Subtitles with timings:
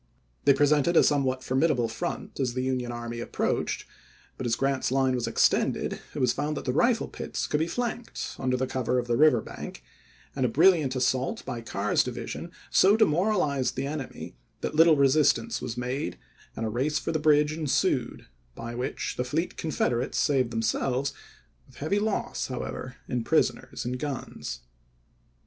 [0.45, 3.85] They presented a somewhat formidable front as the Union army approached,
[4.35, 7.67] but as Grant's line was extended it was found that the rifle pits could be
[7.67, 9.83] flanked, under the cover of the river bank,
[10.35, 15.77] and a brilliant assault, by Carr's division, so demoralized the enemy that little resistance was
[15.77, 16.17] made,
[16.55, 18.25] and a race for the bridge ensued,
[18.55, 21.13] by which the fleet Confederates saved themselves,
[21.67, 24.61] with heavy loss, however, in prisoners and guns.